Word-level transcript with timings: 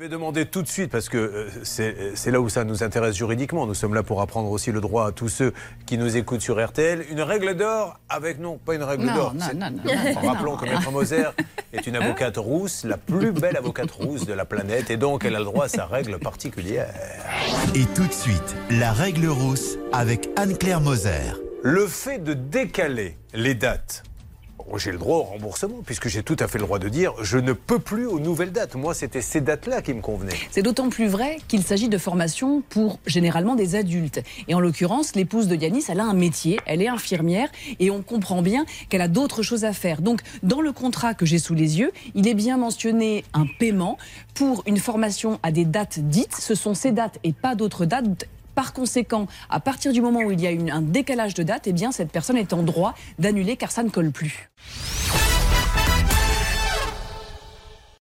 Je 0.00 0.06
vais 0.06 0.10
demander 0.10 0.46
tout 0.46 0.62
de 0.62 0.66
suite, 0.66 0.90
parce 0.90 1.10
que 1.10 1.18
euh, 1.18 1.50
c'est 2.14 2.30
là 2.30 2.40
où 2.40 2.48
ça 2.48 2.64
nous 2.64 2.82
intéresse 2.82 3.14
juridiquement. 3.14 3.66
Nous 3.66 3.74
sommes 3.74 3.92
là 3.92 4.02
pour 4.02 4.22
apprendre 4.22 4.50
aussi 4.50 4.72
le 4.72 4.80
droit 4.80 5.08
à 5.08 5.12
tous 5.12 5.28
ceux 5.28 5.52
qui 5.84 5.98
nous 5.98 6.16
écoutent 6.16 6.40
sur 6.40 6.58
RTL. 6.58 7.04
Une 7.10 7.20
règle 7.20 7.54
d'or 7.54 8.00
avec, 8.08 8.38
non, 8.38 8.56
pas 8.56 8.76
une 8.76 8.82
règle 8.82 9.04
d'or. 9.04 9.34
Non, 9.34 9.48
non, 9.54 9.70
non, 9.70 9.92
En 10.16 10.32
rappelant 10.32 10.56
que 10.56 10.64
Maître 10.64 10.90
Moser 10.90 11.24
est 11.74 11.86
une 11.86 11.96
avocate 11.96 12.38
rousse, 12.38 12.84
la 12.84 12.96
plus 12.96 13.32
belle 13.32 13.58
avocate 13.58 13.90
rousse 13.90 14.24
de 14.24 14.32
la 14.32 14.46
planète, 14.46 14.90
et 14.90 14.96
donc 14.96 15.26
elle 15.26 15.36
a 15.36 15.38
le 15.38 15.44
droit 15.44 15.66
à 15.66 15.68
sa 15.68 15.84
règle 15.84 16.18
particulière. 16.18 16.94
Et 17.74 17.84
tout 17.94 18.06
de 18.06 18.12
suite, 18.14 18.56
la 18.70 18.94
règle 18.94 19.26
rousse 19.26 19.76
avec 19.92 20.30
Anne-Claire 20.36 20.80
Moser. 20.80 21.34
Le 21.62 21.86
fait 21.86 22.24
de 22.24 22.32
décaler 22.32 23.18
les 23.34 23.54
dates 23.54 24.04
j'ai 24.76 24.92
le 24.92 24.98
droit 24.98 25.18
au 25.18 25.22
remboursement, 25.22 25.82
puisque 25.84 26.08
j'ai 26.08 26.22
tout 26.22 26.36
à 26.38 26.48
fait 26.48 26.58
le 26.58 26.64
droit 26.64 26.78
de 26.78 26.88
dire 26.88 27.12
je 27.22 27.38
ne 27.38 27.52
peux 27.52 27.78
plus 27.78 28.06
aux 28.06 28.20
nouvelles 28.20 28.52
dates. 28.52 28.74
Moi, 28.74 28.94
c'était 28.94 29.22
ces 29.22 29.40
dates-là 29.40 29.82
qui 29.82 29.94
me 29.94 30.00
convenaient. 30.00 30.34
C'est 30.50 30.62
d'autant 30.62 30.88
plus 30.88 31.06
vrai 31.06 31.38
qu'il 31.48 31.62
s'agit 31.62 31.88
de 31.88 31.98
formation 31.98 32.62
pour 32.68 32.98
généralement 33.06 33.54
des 33.54 33.74
adultes. 33.74 34.22
Et 34.48 34.54
en 34.54 34.60
l'occurrence, 34.60 35.14
l'épouse 35.14 35.48
de 35.48 35.56
Yanis, 35.56 35.84
elle 35.88 36.00
a 36.00 36.04
un 36.04 36.14
métier, 36.14 36.58
elle 36.66 36.82
est 36.82 36.88
infirmière, 36.88 37.48
et 37.78 37.90
on 37.90 38.02
comprend 38.02 38.42
bien 38.42 38.64
qu'elle 38.88 39.02
a 39.02 39.08
d'autres 39.08 39.42
choses 39.42 39.64
à 39.64 39.72
faire. 39.72 40.02
Donc, 40.02 40.20
dans 40.42 40.60
le 40.60 40.72
contrat 40.72 41.14
que 41.14 41.26
j'ai 41.26 41.38
sous 41.38 41.54
les 41.54 41.78
yeux, 41.78 41.92
il 42.14 42.28
est 42.28 42.34
bien 42.34 42.56
mentionné 42.56 43.24
un 43.34 43.46
paiement 43.58 43.98
pour 44.34 44.62
une 44.66 44.78
formation 44.78 45.38
à 45.42 45.52
des 45.52 45.64
dates 45.64 45.98
dites. 45.98 46.36
Ce 46.36 46.54
sont 46.54 46.74
ces 46.74 46.92
dates 46.92 47.18
et 47.24 47.32
pas 47.32 47.54
d'autres 47.54 47.84
dates 47.84 48.26
par 48.60 48.74
conséquent, 48.74 49.26
à 49.48 49.58
partir 49.58 49.90
du 49.90 50.02
moment 50.02 50.20
où 50.20 50.32
il 50.32 50.38
y 50.38 50.46
a 50.46 50.74
un 50.74 50.82
décalage 50.82 51.32
de 51.32 51.42
date, 51.42 51.66
eh 51.66 51.72
bien, 51.72 51.92
cette 51.92 52.12
personne 52.12 52.36
est 52.36 52.52
en 52.52 52.62
droit 52.62 52.92
d'annuler 53.18 53.56
car 53.56 53.70
ça 53.70 53.82
ne 53.82 53.88
colle 53.88 54.10
plus. 54.10 54.50